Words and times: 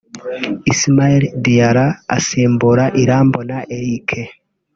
Ismaila 0.71 1.27
Diarra 1.43 1.85
asimbura 2.15 2.85
Irambona 3.03 3.57
Eric 3.77 4.09